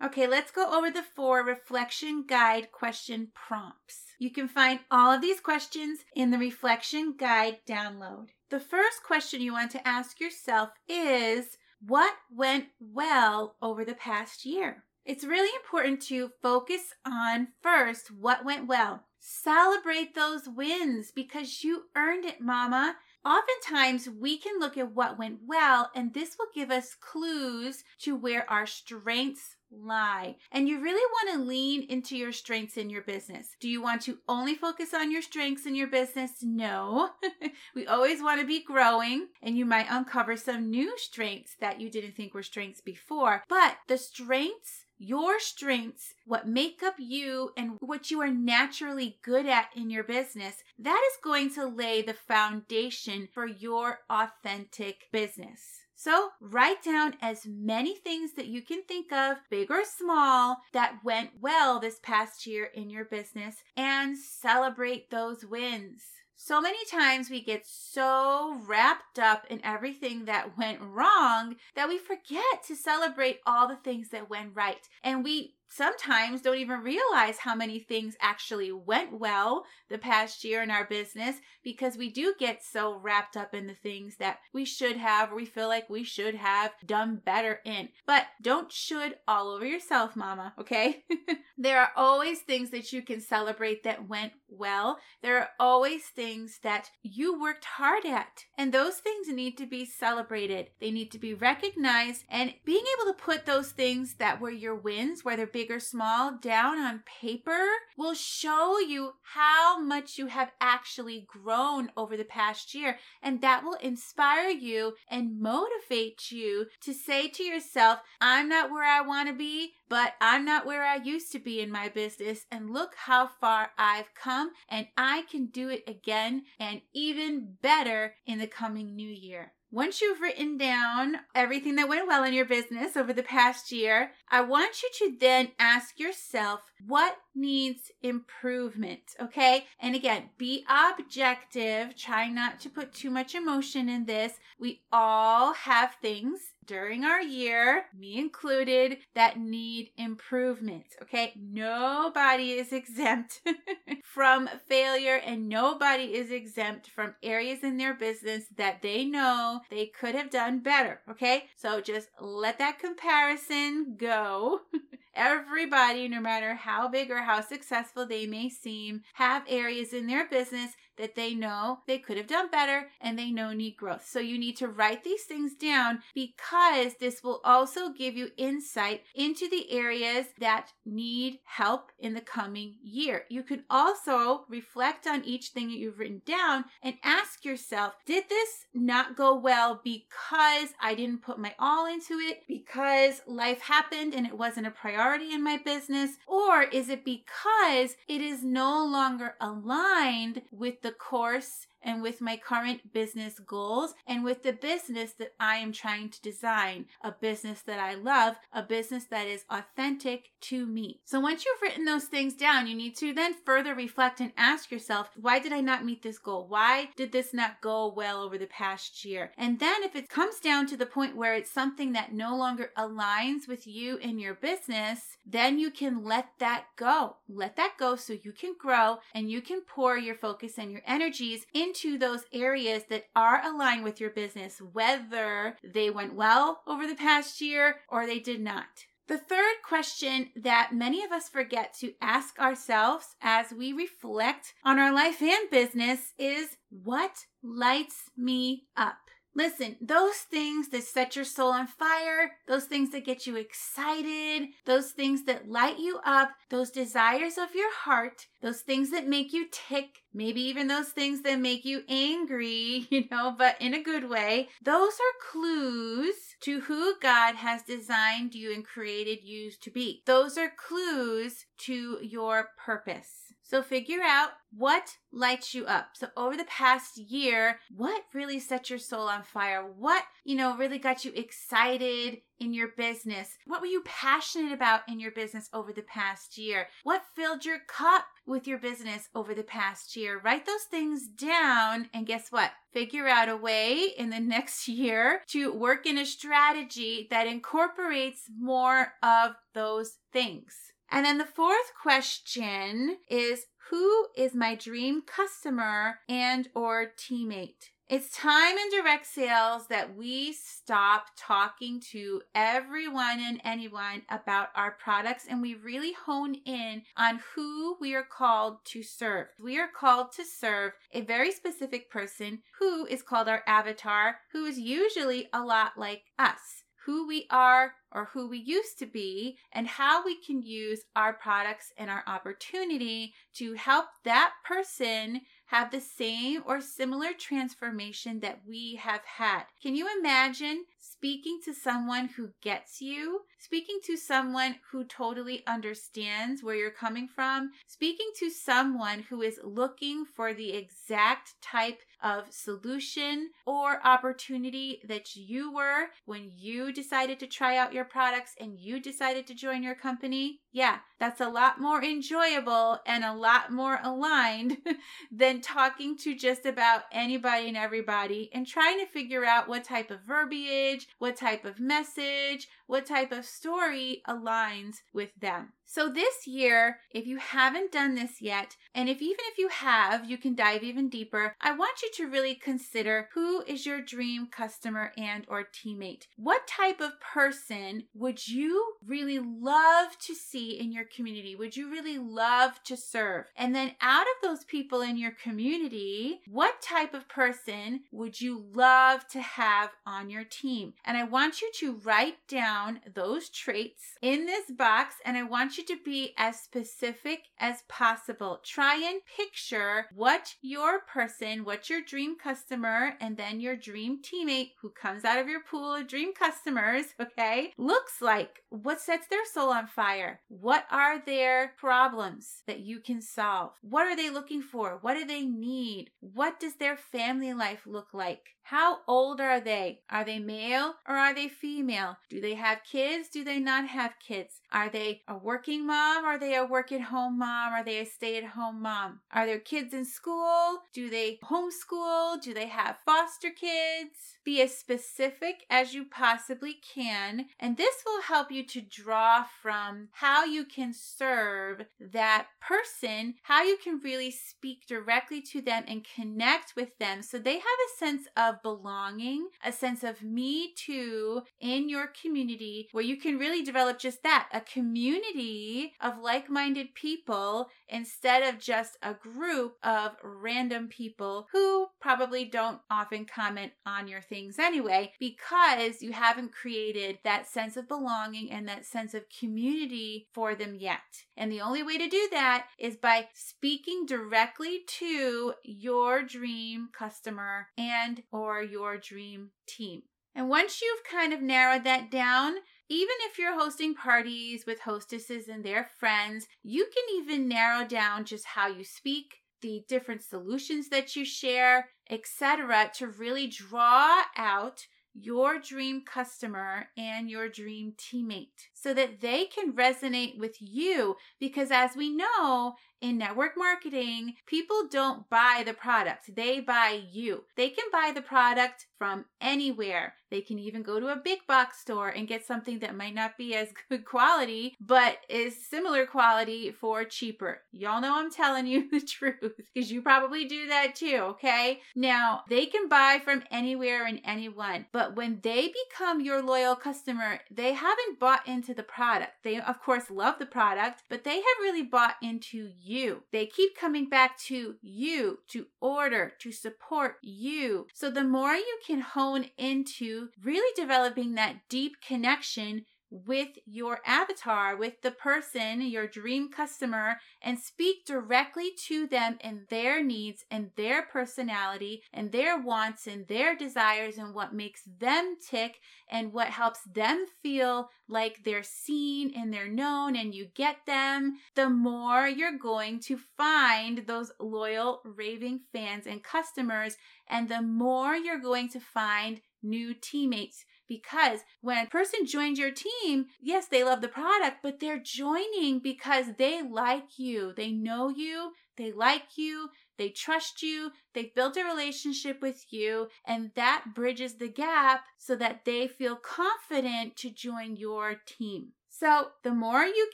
Okay, 0.00 0.28
let's 0.28 0.52
go 0.52 0.72
over 0.72 0.92
the 0.92 1.02
four 1.02 1.42
reflection 1.42 2.24
guide 2.24 2.70
question 2.70 3.32
prompts. 3.34 4.04
You 4.20 4.30
can 4.30 4.46
find 4.46 4.78
all 4.92 5.10
of 5.10 5.20
these 5.20 5.40
questions 5.40 6.04
in 6.14 6.30
the 6.30 6.38
reflection 6.38 7.16
guide 7.18 7.58
download. 7.68 8.28
The 8.50 8.60
first 8.60 9.02
question 9.02 9.40
you 9.40 9.52
want 9.52 9.72
to 9.72 9.88
ask 9.88 10.20
yourself 10.20 10.68
is 10.88 11.58
What 11.84 12.14
went 12.30 12.66
well 12.78 13.56
over 13.60 13.84
the 13.84 13.94
past 13.94 14.46
year? 14.46 14.84
It's 15.04 15.24
really 15.24 15.50
important 15.56 16.00
to 16.02 16.30
focus 16.42 16.94
on 17.04 17.48
first 17.60 18.12
what 18.12 18.44
went 18.44 18.68
well. 18.68 19.02
Celebrate 19.18 20.14
those 20.14 20.48
wins 20.48 21.10
because 21.10 21.64
you 21.64 21.86
earned 21.96 22.24
it, 22.24 22.40
mama. 22.40 22.94
Oftentimes, 23.24 24.08
we 24.08 24.36
can 24.36 24.58
look 24.60 24.76
at 24.76 24.92
what 24.92 25.18
went 25.18 25.38
well, 25.46 25.90
and 25.94 26.12
this 26.12 26.36
will 26.38 26.48
give 26.54 26.70
us 26.70 26.94
clues 26.94 27.82
to 28.00 28.14
where 28.14 28.48
our 28.50 28.66
strengths 28.66 29.56
lie. 29.70 30.36
And 30.52 30.68
you 30.68 30.80
really 30.80 30.94
want 30.94 31.32
to 31.32 31.48
lean 31.48 31.82
into 31.88 32.16
your 32.16 32.32
strengths 32.32 32.76
in 32.76 32.90
your 32.90 33.02
business. 33.02 33.56
Do 33.60 33.68
you 33.68 33.82
want 33.82 34.02
to 34.02 34.18
only 34.28 34.54
focus 34.54 34.94
on 34.94 35.10
your 35.10 35.22
strengths 35.22 35.66
in 35.66 35.74
your 35.74 35.86
business? 35.88 36.32
No. 36.42 37.10
we 37.74 37.86
always 37.86 38.22
want 38.22 38.40
to 38.40 38.46
be 38.46 38.62
growing, 38.62 39.28
and 39.42 39.56
you 39.56 39.64
might 39.64 39.86
uncover 39.88 40.36
some 40.36 40.70
new 40.70 40.96
strengths 40.98 41.56
that 41.60 41.80
you 41.80 41.90
didn't 41.90 42.16
think 42.16 42.34
were 42.34 42.42
strengths 42.42 42.80
before. 42.80 43.42
But 43.48 43.76
the 43.88 43.98
strengths 43.98 44.83
your 45.04 45.38
strengths, 45.38 46.14
what 46.26 46.48
make 46.48 46.82
up 46.82 46.94
you, 46.98 47.50
and 47.56 47.76
what 47.80 48.10
you 48.10 48.20
are 48.20 48.30
naturally 48.30 49.18
good 49.22 49.46
at 49.46 49.68
in 49.76 49.90
your 49.90 50.04
business, 50.04 50.62
that 50.78 51.00
is 51.12 51.18
going 51.22 51.52
to 51.54 51.66
lay 51.66 52.02
the 52.02 52.14
foundation 52.14 53.28
for 53.32 53.46
your 53.46 54.00
authentic 54.08 55.04
business. 55.12 55.84
So, 55.96 56.30
write 56.40 56.82
down 56.82 57.14
as 57.22 57.46
many 57.46 57.94
things 57.94 58.32
that 58.34 58.48
you 58.48 58.62
can 58.62 58.82
think 58.82 59.12
of, 59.12 59.38
big 59.48 59.70
or 59.70 59.84
small, 59.84 60.58
that 60.72 61.04
went 61.04 61.30
well 61.40 61.78
this 61.78 61.98
past 62.02 62.46
year 62.46 62.64
in 62.64 62.90
your 62.90 63.04
business 63.04 63.56
and 63.76 64.18
celebrate 64.18 65.10
those 65.10 65.44
wins. 65.44 66.02
So 66.36 66.60
many 66.60 66.84
times 66.86 67.30
we 67.30 67.42
get 67.42 67.66
so 67.66 68.60
wrapped 68.66 69.18
up 69.18 69.46
in 69.48 69.64
everything 69.64 70.24
that 70.24 70.58
went 70.58 70.80
wrong 70.80 71.56
that 71.74 71.88
we 71.88 71.96
forget 71.96 72.62
to 72.66 72.76
celebrate 72.76 73.38
all 73.46 73.68
the 73.68 73.76
things 73.76 74.08
that 74.10 74.28
went 74.28 74.50
right. 74.54 74.88
And 75.02 75.24
we 75.24 75.53
sometimes 75.74 76.40
don't 76.40 76.56
even 76.56 76.80
realize 76.80 77.38
how 77.38 77.54
many 77.54 77.78
things 77.78 78.16
actually 78.20 78.70
went 78.70 79.18
well 79.18 79.64
the 79.88 79.98
past 79.98 80.44
year 80.44 80.62
in 80.62 80.70
our 80.70 80.84
business 80.84 81.36
because 81.62 81.96
we 81.96 82.10
do 82.10 82.34
get 82.38 82.62
so 82.62 82.98
wrapped 82.98 83.36
up 83.36 83.54
in 83.54 83.66
the 83.66 83.74
things 83.74 84.16
that 84.16 84.38
we 84.52 84.64
should 84.64 84.96
have 84.96 85.32
or 85.32 85.36
we 85.36 85.44
feel 85.44 85.68
like 85.68 85.90
we 85.90 86.04
should 86.04 86.34
have 86.34 86.72
done 86.86 87.20
better 87.24 87.60
in. 87.64 87.88
But 88.06 88.26
don't 88.40 88.70
should 88.70 89.16
all 89.26 89.50
over 89.50 89.66
yourself, 89.66 90.14
mama, 90.14 90.54
okay? 90.58 91.04
there 91.58 91.80
are 91.80 91.90
always 91.96 92.40
things 92.40 92.70
that 92.70 92.92
you 92.92 93.02
can 93.02 93.20
celebrate 93.20 93.82
that 93.84 94.08
went 94.08 94.32
well. 94.48 94.98
There 95.22 95.38
are 95.38 95.48
always 95.58 96.04
things 96.04 96.60
that 96.62 96.90
you 97.02 97.40
worked 97.40 97.64
hard 97.64 98.04
at, 98.04 98.44
and 98.56 98.72
those 98.72 98.96
things 98.96 99.28
need 99.28 99.56
to 99.58 99.66
be 99.66 99.84
celebrated. 99.84 100.70
They 100.80 100.90
need 100.90 101.10
to 101.12 101.18
be 101.18 101.34
recognized, 101.34 102.24
and 102.28 102.54
being 102.64 102.84
able 102.98 103.12
to 103.12 103.22
put 103.22 103.46
those 103.46 103.70
things 103.70 104.14
that 104.14 104.40
were 104.40 104.50
your 104.50 104.74
wins, 104.74 105.24
whether 105.24 105.46
big 105.64 105.74
or 105.74 105.80
small, 105.80 106.36
down 106.40 106.78
on 106.78 107.02
paper 107.20 107.66
will 107.96 108.14
show 108.14 108.78
you 108.78 109.12
how 109.34 109.80
much 109.80 110.18
you 110.18 110.26
have 110.26 110.52
actually 110.60 111.26
grown 111.26 111.90
over 111.96 112.16
the 112.16 112.24
past 112.24 112.74
year, 112.74 112.98
and 113.22 113.40
that 113.40 113.64
will 113.64 113.74
inspire 113.74 114.50
you 114.50 114.94
and 115.08 115.40
motivate 115.40 116.30
you 116.30 116.66
to 116.82 116.92
say 116.92 117.28
to 117.28 117.42
yourself, 117.42 118.00
I'm 118.20 118.48
not 118.48 118.70
where 118.70 118.84
I 118.84 119.00
want 119.00 119.28
to 119.28 119.34
be, 119.34 119.72
but 119.88 120.14
I'm 120.20 120.44
not 120.44 120.66
where 120.66 120.84
I 120.84 120.96
used 120.96 121.32
to 121.32 121.38
be 121.38 121.60
in 121.60 121.70
my 121.70 121.88
business. 121.88 122.44
And 122.50 122.70
look 122.70 122.94
how 122.96 123.28
far 123.40 123.70
I've 123.78 124.14
come, 124.14 124.50
and 124.68 124.88
I 124.96 125.22
can 125.30 125.46
do 125.46 125.68
it 125.70 125.84
again 125.86 126.42
and 126.58 126.82
even 126.92 127.56
better 127.62 128.14
in 128.26 128.38
the 128.38 128.46
coming 128.46 128.94
new 128.94 129.10
year. 129.10 129.52
Once 129.74 130.00
you've 130.00 130.20
written 130.20 130.56
down 130.56 131.16
everything 131.34 131.74
that 131.74 131.88
went 131.88 132.06
well 132.06 132.22
in 132.22 132.32
your 132.32 132.44
business 132.44 132.96
over 132.96 133.12
the 133.12 133.24
past 133.24 133.72
year, 133.72 134.12
I 134.30 134.40
want 134.40 134.84
you 134.84 134.88
to 135.00 135.16
then 135.18 135.50
ask 135.58 135.98
yourself 135.98 136.60
what 136.86 137.16
needs 137.34 137.90
improvement, 138.00 139.02
okay? 139.20 139.66
And 139.80 139.96
again, 139.96 140.30
be 140.38 140.64
objective. 140.68 141.96
Try 141.96 142.28
not 142.28 142.60
to 142.60 142.70
put 142.70 142.94
too 142.94 143.10
much 143.10 143.34
emotion 143.34 143.88
in 143.88 144.04
this. 144.04 144.34
We 144.60 144.82
all 144.92 145.54
have 145.54 145.96
things 146.00 146.52
during 146.66 147.04
our 147.04 147.22
year, 147.22 147.86
me 147.96 148.18
included, 148.18 148.98
that 149.14 149.38
need 149.38 149.90
improvement. 149.96 150.86
Okay. 151.02 151.32
Nobody 151.36 152.52
is 152.52 152.72
exempt 152.72 153.40
from 154.02 154.48
failure 154.68 155.20
and 155.24 155.48
nobody 155.48 156.14
is 156.14 156.30
exempt 156.30 156.88
from 156.88 157.14
areas 157.22 157.62
in 157.62 157.76
their 157.76 157.94
business 157.94 158.44
that 158.56 158.82
they 158.82 159.04
know 159.04 159.60
they 159.70 159.86
could 159.86 160.14
have 160.14 160.30
done 160.30 160.60
better. 160.60 161.00
Okay. 161.10 161.44
So 161.56 161.80
just 161.80 162.08
let 162.20 162.58
that 162.58 162.78
comparison 162.78 163.96
go. 163.98 164.60
Everybody, 165.16 166.08
no 166.08 166.20
matter 166.20 166.54
how 166.54 166.88
big 166.88 167.10
or 167.10 167.22
how 167.22 167.40
successful 167.40 168.04
they 168.04 168.26
may 168.26 168.48
seem, 168.48 169.02
have 169.14 169.44
areas 169.48 169.92
in 169.92 170.08
their 170.08 170.26
business 170.26 170.72
that 170.96 171.14
they 171.14 171.34
know 171.34 171.80
they 171.86 171.98
could 171.98 172.16
have 172.16 172.26
done 172.26 172.50
better 172.50 172.88
and 173.00 173.18
they 173.18 173.30
know 173.30 173.52
need 173.52 173.76
growth. 173.76 174.06
So 174.06 174.20
you 174.20 174.38
need 174.38 174.56
to 174.58 174.68
write 174.68 175.04
these 175.04 175.24
things 175.24 175.54
down 175.54 176.00
because 176.14 176.94
this 177.00 177.22
will 177.22 177.40
also 177.44 177.90
give 177.90 178.16
you 178.16 178.28
insight 178.36 179.02
into 179.14 179.48
the 179.48 179.70
areas 179.72 180.26
that 180.38 180.72
need 180.84 181.38
help 181.44 181.92
in 181.98 182.14
the 182.14 182.20
coming 182.20 182.76
year. 182.82 183.24
You 183.28 183.42
can 183.42 183.64
also 183.68 184.44
reflect 184.48 185.06
on 185.06 185.24
each 185.24 185.48
thing 185.48 185.68
that 185.68 185.78
you've 185.78 185.98
written 185.98 186.22
down 186.24 186.64
and 186.82 186.96
ask 187.02 187.44
yourself, 187.44 187.94
did 188.06 188.24
this 188.28 188.66
not 188.72 189.16
go 189.16 189.34
well 189.34 189.80
because 189.82 190.74
I 190.80 190.94
didn't 190.94 191.22
put 191.22 191.38
my 191.38 191.54
all 191.58 191.86
into 191.86 192.14
it, 192.14 192.42
because 192.46 193.22
life 193.26 193.60
happened 193.60 194.14
and 194.14 194.26
it 194.26 194.36
wasn't 194.36 194.66
a 194.66 194.70
priority 194.70 195.32
in 195.32 195.42
my 195.42 195.56
business, 195.56 196.12
or 196.26 196.62
is 196.62 196.88
it 196.88 197.04
because 197.04 197.96
it 198.08 198.20
is 198.20 198.44
no 198.44 198.84
longer 198.84 199.34
aligned 199.40 200.42
with 200.50 200.82
the 200.84 200.92
course 200.92 201.66
and 201.84 202.02
with 202.02 202.20
my 202.20 202.36
current 202.36 202.92
business 202.92 203.38
goals 203.38 203.94
and 204.06 204.24
with 204.24 204.42
the 204.42 204.52
business 204.52 205.12
that 205.12 205.34
I 205.38 205.56
am 205.56 205.72
trying 205.72 206.08
to 206.10 206.22
design 206.22 206.86
a 207.02 207.12
business 207.12 207.60
that 207.62 207.78
I 207.78 207.94
love, 207.94 208.36
a 208.52 208.62
business 208.62 209.04
that 209.04 209.26
is 209.26 209.44
authentic 209.50 210.30
to 210.42 210.66
me. 210.66 211.00
So 211.04 211.20
once 211.20 211.44
you've 211.44 211.62
written 211.62 211.84
those 211.84 212.04
things 212.04 212.34
down, 212.34 212.66
you 212.66 212.74
need 212.74 212.96
to 212.96 213.12
then 213.12 213.34
further 213.44 213.74
reflect 213.74 214.20
and 214.20 214.32
ask 214.36 214.70
yourself, 214.70 215.10
why 215.20 215.38
did 215.38 215.52
I 215.52 215.60
not 215.60 215.84
meet 215.84 216.02
this 216.02 216.18
goal? 216.18 216.46
Why 216.48 216.88
did 216.96 217.12
this 217.12 217.34
not 217.34 217.60
go 217.60 217.92
well 217.94 218.22
over 218.22 218.38
the 218.38 218.46
past 218.46 219.04
year? 219.04 219.32
And 219.36 219.58
then 219.60 219.82
if 219.82 219.94
it 219.94 220.08
comes 220.08 220.40
down 220.40 220.66
to 220.68 220.76
the 220.76 220.86
point 220.86 221.16
where 221.16 221.34
it's 221.34 221.50
something 221.50 221.92
that 221.92 222.12
no 222.12 222.36
longer 222.36 222.70
aligns 222.78 223.46
with 223.46 223.66
you 223.66 223.98
and 223.98 224.20
your 224.20 224.34
business, 224.34 225.16
then 225.26 225.58
you 225.58 225.70
can 225.70 226.04
let 226.04 226.28
that 226.38 226.64
go. 226.76 227.16
Let 227.28 227.56
that 227.56 227.74
go 227.78 227.96
so 227.96 228.14
you 228.22 228.32
can 228.32 228.54
grow 228.58 228.98
and 229.14 229.30
you 229.30 229.40
can 229.40 229.62
pour 229.62 229.98
your 229.98 230.14
focus 230.14 230.58
and 230.58 230.70
your 230.70 230.82
energies 230.86 231.46
into 231.52 231.73
into 231.74 231.98
those 231.98 232.24
areas 232.32 232.84
that 232.88 233.06
are 233.16 233.42
aligned 233.44 233.84
with 233.84 234.00
your 234.00 234.10
business, 234.10 234.60
whether 234.72 235.56
they 235.64 235.90
went 235.90 236.14
well 236.14 236.62
over 236.66 236.86
the 236.86 236.94
past 236.94 237.40
year 237.40 237.76
or 237.88 238.06
they 238.06 238.20
did 238.20 238.40
not. 238.40 238.86
The 239.06 239.18
third 239.18 239.56
question 239.66 240.30
that 240.36 240.70
many 240.72 241.04
of 241.04 241.12
us 241.12 241.28
forget 241.28 241.74
to 241.80 241.92
ask 242.00 242.38
ourselves 242.38 243.16
as 243.20 243.52
we 243.52 243.72
reflect 243.72 244.54
on 244.64 244.78
our 244.78 244.94
life 244.94 245.20
and 245.20 245.50
business 245.50 246.12
is 246.18 246.56
what 246.70 247.26
lights 247.42 248.04
me 248.16 248.64
up? 248.76 249.03
Listen, 249.36 249.76
those 249.80 250.16
things 250.16 250.68
that 250.68 250.84
set 250.84 251.16
your 251.16 251.24
soul 251.24 251.50
on 251.50 251.66
fire, 251.66 252.32
those 252.46 252.66
things 252.66 252.90
that 252.90 253.04
get 253.04 253.26
you 253.26 253.36
excited, 253.36 254.48
those 254.64 254.92
things 254.92 255.24
that 255.24 255.48
light 255.48 255.78
you 255.78 255.98
up, 256.04 256.30
those 256.50 256.70
desires 256.70 257.36
of 257.36 257.54
your 257.54 257.72
heart, 257.72 258.26
those 258.42 258.60
things 258.60 258.90
that 258.90 259.08
make 259.08 259.32
you 259.32 259.46
tick, 259.50 260.02
maybe 260.12 260.40
even 260.40 260.68
those 260.68 260.90
things 260.90 261.22
that 261.22 261.40
make 261.40 261.64
you 261.64 261.82
angry, 261.88 262.86
you 262.90 263.04
know, 263.10 263.34
but 263.36 263.56
in 263.60 263.74
a 263.74 263.82
good 263.82 264.08
way, 264.08 264.48
those 264.62 264.92
are 264.94 265.32
clues 265.32 266.14
to 266.42 266.60
who 266.60 266.94
God 267.00 267.34
has 267.34 267.62
designed 267.62 268.34
you 268.34 268.54
and 268.54 268.64
created 268.64 269.24
you 269.24 269.50
to 269.62 269.70
be. 269.70 270.02
Those 270.06 270.38
are 270.38 270.52
clues 270.56 271.46
to 271.58 271.98
your 272.02 272.50
purpose. 272.64 273.23
So 273.44 273.62
figure 273.62 274.00
out 274.02 274.30
what 274.50 274.96
lights 275.12 275.54
you 275.54 275.66
up. 275.66 275.90
So 275.94 276.08
over 276.16 276.34
the 276.34 276.44
past 276.44 276.96
year, 276.96 277.58
what 277.70 278.04
really 278.14 278.40
set 278.40 278.70
your 278.70 278.78
soul 278.78 279.06
on 279.06 279.22
fire? 279.22 279.62
What, 279.62 280.02
you 280.24 280.34
know, 280.34 280.56
really 280.56 280.78
got 280.78 281.04
you 281.04 281.12
excited 281.14 282.22
in 282.40 282.54
your 282.54 282.68
business? 282.68 283.36
What 283.46 283.60
were 283.60 283.66
you 283.66 283.82
passionate 283.84 284.52
about 284.52 284.80
in 284.88 284.98
your 284.98 285.10
business 285.10 285.50
over 285.52 285.72
the 285.72 285.82
past 285.82 286.38
year? 286.38 286.68
What 286.84 287.04
filled 287.14 287.44
your 287.44 287.58
cup 287.68 288.06
with 288.26 288.46
your 288.46 288.58
business 288.58 289.08
over 289.14 289.34
the 289.34 289.42
past 289.42 289.94
year? 289.94 290.20
Write 290.24 290.46
those 290.46 290.64
things 290.70 291.06
down 291.06 291.90
and 291.92 292.06
guess 292.06 292.28
what? 292.30 292.50
Figure 292.72 293.08
out 293.08 293.28
a 293.28 293.36
way 293.36 293.92
in 293.96 294.08
the 294.08 294.20
next 294.20 294.68
year 294.68 295.22
to 295.28 295.52
work 295.52 295.84
in 295.84 295.98
a 295.98 296.06
strategy 296.06 297.08
that 297.10 297.26
incorporates 297.26 298.22
more 298.38 298.94
of 299.02 299.32
those 299.52 299.98
things. 300.12 300.72
And 300.90 301.04
then 301.04 301.18
the 301.18 301.24
fourth 301.24 301.72
question 301.80 302.98
is 303.08 303.46
who 303.70 304.08
is 304.16 304.34
my 304.34 304.54
dream 304.54 305.02
customer 305.02 306.00
and 306.08 306.48
or 306.54 306.92
teammate? 306.96 307.70
It's 307.86 308.16
time 308.16 308.56
in 308.56 308.70
direct 308.70 309.04
sales 309.04 309.66
that 309.66 309.94
we 309.94 310.32
stop 310.32 311.08
talking 311.18 311.80
to 311.92 312.22
everyone 312.34 313.20
and 313.20 313.42
anyone 313.44 314.02
about 314.08 314.48
our 314.54 314.70
products 314.70 315.26
and 315.28 315.42
we 315.42 315.54
really 315.54 315.92
hone 315.92 316.34
in 316.46 316.82
on 316.96 317.20
who 317.34 317.76
we 317.80 317.94
are 317.94 318.02
called 318.04 318.64
to 318.66 318.82
serve. 318.82 319.26
We 319.38 319.58
are 319.58 319.68
called 319.68 320.12
to 320.12 320.24
serve 320.24 320.72
a 320.92 321.02
very 321.02 321.30
specific 321.30 321.90
person 321.90 322.40
who 322.58 322.86
is 322.86 323.02
called 323.02 323.28
our 323.28 323.42
avatar, 323.46 324.16
who 324.32 324.46
is 324.46 324.58
usually 324.58 325.28
a 325.34 325.42
lot 325.44 325.72
like 325.76 326.04
us 326.18 326.63
who 326.84 327.06
we 327.06 327.26
are 327.30 327.74
or 327.90 328.06
who 328.06 328.28
we 328.28 328.38
used 328.38 328.78
to 328.80 328.86
be, 328.86 329.38
and 329.52 329.68
how 329.68 330.04
we 330.04 330.16
can 330.20 330.42
use 330.42 330.80
our 330.96 331.12
products 331.12 331.72
and 331.78 331.88
our 331.88 332.02
opportunity 332.08 333.14
to 333.32 333.54
help 333.54 333.86
that 334.04 334.32
person 334.44 335.20
have 335.46 335.70
the 335.70 335.80
same 335.80 336.42
or 336.44 336.60
similar 336.60 337.12
transformation 337.16 338.18
that 338.18 338.40
we 338.46 338.74
have 338.74 339.02
had. 339.04 339.44
Can 339.62 339.76
you 339.76 339.86
imagine 340.00 340.64
speaking 340.80 341.38
to 341.44 341.54
someone 341.54 342.08
who 342.08 342.30
gets 342.42 342.80
you, 342.80 343.20
speaking 343.38 343.78
to 343.84 343.96
someone 343.96 344.56
who 344.72 344.84
totally 344.84 345.44
understands 345.46 346.42
where 346.42 346.56
you're 346.56 346.70
coming 346.70 347.06
from, 347.06 347.52
speaking 347.66 348.10
to 348.18 348.30
someone 348.30 349.04
who 349.08 349.22
is 349.22 349.38
looking 349.44 350.04
for 350.04 350.34
the 350.34 350.52
exact 350.52 351.34
type 351.40 351.80
of 352.04 352.30
solution 352.30 353.30
or 353.46 353.84
opportunity 353.84 354.80
that 354.86 355.16
you 355.16 355.52
were 355.52 355.86
when 356.04 356.30
you 356.36 356.72
decided 356.72 357.18
to 357.18 357.26
try 357.26 357.56
out 357.56 357.72
your 357.72 357.84
products 357.84 358.34
and 358.38 358.60
you 358.60 358.78
decided 358.78 359.26
to 359.26 359.34
join 359.34 359.62
your 359.62 359.74
company? 359.74 360.40
Yeah, 360.52 360.78
that's 361.00 361.20
a 361.20 361.28
lot 361.28 361.60
more 361.60 361.82
enjoyable 361.82 362.78
and 362.86 363.02
a 363.02 363.14
lot 363.14 363.50
more 363.50 363.80
aligned 363.82 364.58
than 365.10 365.40
talking 365.40 365.96
to 365.98 366.14
just 366.14 366.46
about 366.46 366.82
anybody 366.92 367.48
and 367.48 367.56
everybody 367.56 368.30
and 368.32 368.46
trying 368.46 368.78
to 368.78 368.86
figure 368.86 369.24
out 369.24 369.48
what 369.48 369.64
type 369.64 369.90
of 369.90 370.02
verbiage, 370.06 370.86
what 370.98 371.16
type 371.16 371.44
of 371.44 371.58
message, 371.58 372.48
what 372.66 372.86
type 372.86 373.12
of 373.12 373.24
story 373.24 374.02
aligns 374.08 374.76
with 374.92 375.10
them. 375.20 375.52
So 375.66 375.88
this 375.88 376.26
year, 376.26 376.78
if 376.90 377.06
you 377.06 377.16
haven't 377.18 377.72
done 377.72 377.94
this 377.94 378.20
yet, 378.20 378.56
and 378.74 378.88
if 378.88 379.00
even 379.00 379.24
if 379.32 379.38
you 379.38 379.48
have, 379.48 380.08
you 380.08 380.18
can 380.18 380.34
dive 380.34 380.62
even 380.62 380.88
deeper, 380.88 381.34
I 381.40 381.52
want 381.52 381.82
you 381.82 381.90
to 381.96 382.10
really 382.10 382.34
consider 382.34 383.08
who 383.14 383.42
is 383.42 383.66
your 383.66 383.80
dream 383.80 384.28
customer 384.30 384.92
and 384.96 385.24
or 385.26 385.44
teammate. 385.44 386.06
What 386.16 386.46
type 386.46 386.80
of 386.80 387.00
person 387.00 387.84
would 387.94 388.28
you 388.28 388.74
really 388.86 389.18
love 389.18 389.98
to 390.00 390.14
see 390.14 390.60
in 390.60 390.70
your 390.70 390.84
community? 390.84 391.34
Would 391.34 391.56
you 391.56 391.70
really 391.70 391.98
love 391.98 392.62
to 392.64 392.76
serve? 392.76 393.24
And 393.36 393.54
then 393.54 393.72
out 393.80 394.02
of 394.02 394.22
those 394.22 394.44
people 394.44 394.82
in 394.82 394.96
your 394.96 395.12
community, 395.12 396.20
what 396.28 396.60
type 396.60 396.94
of 396.94 397.08
person 397.08 397.80
would 397.90 398.20
you 398.20 398.44
love 398.52 399.08
to 399.08 399.20
have 399.20 399.70
on 399.86 400.10
your 400.10 400.24
team? 400.24 400.74
And 400.84 400.96
I 400.96 401.04
want 401.04 401.40
you 401.40 401.50
to 401.60 401.80
write 401.84 402.18
down 402.28 402.53
those 402.94 403.28
traits 403.28 403.82
in 404.02 404.26
this 404.26 404.50
box 404.50 404.96
and 405.04 405.16
I 405.16 405.22
want 405.22 405.58
you 405.58 405.64
to 405.66 405.76
be 405.84 406.12
as 406.16 406.40
specific 406.40 407.24
as 407.38 407.62
possible. 407.68 408.40
Try 408.44 408.76
and 408.76 409.00
picture 409.16 409.86
what 409.94 410.34
your 410.42 410.80
person, 410.80 411.44
what 411.44 411.68
your 411.68 411.80
dream 411.82 412.16
customer, 412.16 412.94
and 413.00 413.16
then 413.16 413.40
your 413.40 413.56
dream 413.56 414.00
teammate 414.02 414.52
who 414.60 414.70
comes 414.70 415.04
out 415.04 415.18
of 415.18 415.28
your 415.28 415.42
pool 415.42 415.74
of 415.74 415.88
dream 415.88 416.12
customers, 416.14 416.86
okay, 417.00 417.52
looks 417.58 418.00
like. 418.00 418.42
What 418.50 418.80
sets 418.80 419.06
their 419.08 419.26
soul 419.32 419.50
on 419.50 419.66
fire? 419.66 420.20
What 420.28 420.66
are 420.70 421.00
their 421.00 421.54
problems 421.58 422.42
that 422.46 422.60
you 422.60 422.80
can 422.80 423.00
solve? 423.00 423.52
What 423.62 423.86
are 423.86 423.96
they 423.96 424.10
looking 424.10 424.42
for? 424.42 424.78
What 424.80 424.94
do 424.94 425.04
they 425.04 425.24
need? 425.24 425.90
What 426.00 426.40
does 426.40 426.56
their 426.56 426.76
family 426.76 427.34
life 427.34 427.62
look 427.66 427.88
like? 427.92 428.34
How 428.48 428.80
old 428.86 429.20
are 429.20 429.40
they? 429.40 429.80
Are 429.88 430.04
they 430.04 430.18
male 430.18 430.74
or 430.86 430.96
are 430.96 431.14
they 431.14 431.28
female? 431.28 431.96
Do 432.10 432.20
they 432.20 432.34
have 432.34 432.58
kids? 432.70 433.08
Do 433.08 433.24
they 433.24 433.38
not 433.38 433.66
have 433.68 433.94
kids? 434.06 434.42
Are 434.52 434.68
they 434.68 435.02
a 435.08 435.16
working 435.16 435.66
mom? 435.66 436.04
Are 436.04 436.18
they 436.18 436.36
a 436.36 436.44
work 436.44 436.70
at 436.70 436.82
home 436.82 437.18
mom? 437.18 437.52
Are 437.54 437.64
they 437.64 437.78
a 437.78 437.86
stay 437.86 438.18
at 438.18 438.24
home 438.24 438.60
mom? 438.60 439.00
Are 439.10 439.24
their 439.24 439.38
kids 439.38 439.72
in 439.72 439.86
school? 439.86 440.60
Do 440.74 440.90
they 440.90 441.18
homeschool? 441.24 442.20
Do 442.20 442.34
they 442.34 442.48
have 442.48 442.76
foster 442.84 443.30
kids? 443.30 444.18
Be 444.24 444.42
as 444.42 444.56
specific 444.56 445.44
as 445.48 445.74
you 445.74 445.84
possibly 445.84 446.56
can, 446.74 447.26
and 447.38 447.56
this 447.56 447.76
will 447.84 448.02
help 448.02 448.30
you 448.30 448.44
to 448.46 448.60
draw 448.60 449.24
from 449.42 449.88
how 449.92 450.24
you 450.24 450.44
can 450.44 450.72
serve 450.72 451.62
that 451.78 452.28
person, 452.40 453.14
how 453.22 453.42
you 453.42 453.58
can 453.62 453.80
really 453.84 454.10
speak 454.10 454.66
directly 454.66 455.20
to 455.22 455.42
them 455.42 455.64
and 455.66 455.86
connect 455.94 456.54
with 456.56 456.78
them 456.78 457.02
so 457.02 457.18
they 457.18 457.34
have 457.34 457.42
a 457.42 457.78
sense 457.78 458.06
of 458.16 458.33
belonging, 458.42 459.28
a 459.44 459.52
sense 459.52 459.82
of 459.84 460.02
me 460.02 460.52
too 460.56 461.22
in 461.40 461.68
your 461.68 461.88
community 462.00 462.68
where 462.72 462.84
you 462.84 462.96
can 462.96 463.18
really 463.18 463.42
develop 463.42 463.78
just 463.78 464.02
that 464.02 464.28
a 464.32 464.40
community 464.40 465.72
of 465.80 465.98
like 465.98 466.30
minded 466.30 466.74
people 466.74 467.48
instead 467.68 468.22
of 468.22 468.40
just 468.40 468.76
a 468.82 468.94
group 468.94 469.56
of 469.62 469.92
random 470.02 470.68
people 470.68 471.28
who 471.32 471.66
probably 471.80 472.24
don't 472.24 472.60
often 472.70 473.04
comment 473.04 473.52
on 473.66 473.88
your 473.88 474.00
things 474.00 474.38
anyway 474.38 474.92
because 474.98 475.82
you 475.82 475.92
haven't 475.92 476.32
created 476.32 476.98
that 477.04 477.26
sense 477.26 477.56
of 477.56 477.68
belonging 477.68 478.30
and 478.30 478.48
that 478.48 478.64
sense 478.64 478.94
of 478.94 479.04
community 479.20 480.06
for 480.12 480.34
them 480.34 480.54
yet. 480.54 481.04
And 481.16 481.30
the 481.30 481.40
only 481.40 481.62
way 481.62 481.78
to 481.78 481.88
do 481.88 482.08
that 482.10 482.46
is 482.58 482.76
by 482.76 483.08
speaking 483.14 483.86
directly 483.86 484.62
to 484.78 485.34
your 485.44 486.02
dream 486.02 486.68
customer 486.76 487.48
and 487.56 488.02
or 488.10 488.42
your 488.42 488.76
dream 488.76 489.30
team. 489.46 489.82
And 490.14 490.28
once 490.28 490.60
you've 490.62 490.84
kind 490.84 491.12
of 491.12 491.22
narrowed 491.22 491.64
that 491.64 491.90
down, 491.90 492.36
even 492.68 492.94
if 493.00 493.18
you're 493.18 493.38
hosting 493.38 493.74
parties 493.74 494.44
with 494.46 494.60
hostesses 494.60 495.28
and 495.28 495.44
their 495.44 495.68
friends, 495.78 496.26
you 496.42 496.64
can 496.66 497.02
even 497.02 497.28
narrow 497.28 497.66
down 497.66 498.04
just 498.04 498.24
how 498.24 498.46
you 498.48 498.64
speak, 498.64 499.16
the 499.42 499.64
different 499.68 500.02
solutions 500.02 500.68
that 500.68 500.96
you 500.96 501.04
share, 501.04 501.68
etc., 501.90 502.70
to 502.74 502.86
really 502.86 503.26
draw 503.26 504.02
out 504.16 504.66
your 504.94 505.38
dream 505.38 505.82
customer 505.84 506.68
and 506.76 507.10
your 507.10 507.28
dream 507.28 507.74
teammate 507.76 508.28
so 508.54 508.72
that 508.72 509.00
they 509.00 509.26
can 509.26 509.52
resonate 509.52 510.18
with 510.18 510.36
you. 510.40 510.96
Because 511.18 511.50
as 511.50 511.76
we 511.76 511.90
know, 511.90 512.54
in 512.80 512.98
network 512.98 513.32
marketing, 513.36 514.14
people 514.26 514.68
don't 514.70 515.08
buy 515.08 515.42
the 515.44 515.54
product, 515.54 516.14
they 516.14 516.40
buy 516.40 516.82
you. 516.92 517.24
They 517.36 517.48
can 517.48 517.64
buy 517.72 517.92
the 517.94 518.02
product 518.02 518.66
from 518.84 519.06
anywhere. 519.18 519.94
They 520.10 520.20
can 520.20 520.38
even 520.38 520.62
go 520.62 520.78
to 520.78 520.88
a 520.88 521.00
big 521.02 521.26
box 521.26 521.58
store 521.58 521.88
and 521.88 522.06
get 522.06 522.24
something 522.24 522.58
that 522.58 522.76
might 522.76 522.94
not 522.94 523.16
be 523.16 523.34
as 523.34 523.48
good 523.68 523.84
quality, 523.84 524.54
but 524.60 524.98
is 525.08 525.34
similar 525.48 525.86
quality 525.86 526.52
for 526.52 526.84
cheaper. 526.84 527.40
Y'all 527.50 527.80
know 527.80 527.98
I'm 527.98 528.12
telling 528.12 528.46
you 528.46 528.68
the 528.70 528.80
truth 528.80 529.32
because 529.54 529.72
you 529.72 529.82
probably 529.82 530.26
do 530.26 530.46
that 530.48 530.76
too, 530.76 530.98
okay? 531.00 531.62
Now, 531.74 532.24
they 532.28 532.46
can 532.46 532.68
buy 532.68 533.00
from 533.02 533.24
anywhere 533.30 533.86
and 533.86 534.00
anyone, 534.04 534.66
but 534.70 534.94
when 534.94 535.20
they 535.22 535.50
become 535.70 536.00
your 536.00 536.22
loyal 536.22 536.54
customer, 536.54 537.20
they 537.30 537.54
haven't 537.54 537.98
bought 537.98 538.28
into 538.28 538.54
the 538.54 538.62
product. 538.62 539.12
They, 539.24 539.40
of 539.40 539.60
course, 539.60 539.90
love 539.90 540.18
the 540.18 540.26
product, 540.26 540.82
but 540.88 541.02
they 541.02 541.16
have 541.16 541.40
really 541.40 541.62
bought 541.62 541.96
into 542.02 542.50
you. 542.62 543.02
They 543.10 543.26
keep 543.26 543.56
coming 543.56 543.88
back 543.88 544.18
to 544.26 544.56
you 544.62 545.20
to 545.30 545.46
order, 545.60 546.12
to 546.20 546.30
support 546.30 546.98
you. 547.02 547.66
So 547.72 547.90
the 547.90 548.04
more 548.04 548.34
you 548.34 548.58
can 548.64 548.73
hone 548.80 549.26
into 549.36 550.08
really 550.22 550.52
developing 550.56 551.14
that 551.14 551.36
deep 551.48 551.72
connection 551.86 552.64
with 553.04 553.30
your 553.44 553.80
avatar, 553.84 554.56
with 554.56 554.80
the 554.82 554.90
person, 554.92 555.60
your 555.62 555.88
dream 555.88 556.30
customer, 556.30 557.00
and 557.20 557.36
speak 557.38 557.84
directly 557.84 558.52
to 558.56 558.86
them 558.86 559.18
and 559.20 559.40
their 559.50 559.82
needs 559.82 560.24
and 560.30 560.50
their 560.56 560.82
personality 560.82 561.82
and 561.92 562.12
their 562.12 562.40
wants 562.40 562.86
and 562.86 563.08
their 563.08 563.34
desires 563.36 563.98
and 563.98 564.14
what 564.14 564.32
makes 564.32 564.62
them 564.78 565.16
tick 565.20 565.58
and 565.88 566.12
what 566.12 566.28
helps 566.28 566.60
them 566.72 567.04
feel 567.20 567.68
like 567.88 568.22
they're 568.24 568.44
seen 568.44 569.12
and 569.16 569.32
they're 569.34 569.48
known 569.48 569.96
and 569.96 570.14
you 570.14 570.26
get 570.34 570.58
them, 570.64 571.16
the 571.34 571.50
more 571.50 572.06
you're 572.06 572.38
going 572.38 572.78
to 572.78 572.96
find 573.16 573.86
those 573.88 574.12
loyal 574.20 574.80
raving 574.84 575.40
fans 575.52 575.86
and 575.88 576.04
customers, 576.04 576.76
and 577.08 577.28
the 577.28 577.42
more 577.42 577.96
you're 577.96 578.20
going 578.20 578.48
to 578.48 578.60
find 578.60 579.20
new 579.42 579.74
teammates 579.74 580.44
because 580.68 581.20
when 581.40 581.58
a 581.58 581.68
person 581.68 582.06
joins 582.06 582.38
your 582.38 582.50
team, 582.50 583.06
yes, 583.20 583.46
they 583.46 583.64
love 583.64 583.80
the 583.80 583.88
product, 583.88 584.38
but 584.42 584.60
they're 584.60 584.82
joining 584.82 585.60
because 585.60 586.06
they 586.18 586.42
like 586.42 586.98
you. 586.98 587.32
They 587.36 587.52
know 587.52 587.88
you, 587.88 588.32
they 588.56 588.72
like 588.72 589.16
you, 589.16 589.50
they 589.78 589.88
trust 589.88 590.42
you, 590.42 590.70
they've 590.94 591.14
built 591.14 591.36
a 591.36 591.44
relationship 591.44 592.22
with 592.22 592.44
you, 592.50 592.88
and 593.06 593.30
that 593.34 593.66
bridges 593.74 594.16
the 594.16 594.28
gap 594.28 594.84
so 594.98 595.16
that 595.16 595.44
they 595.44 595.66
feel 595.68 595.96
confident 595.96 596.96
to 596.96 597.10
join 597.10 597.56
your 597.56 597.96
team. 598.06 598.52
So, 598.76 599.10
the 599.22 599.32
more 599.32 599.62
you 599.62 599.88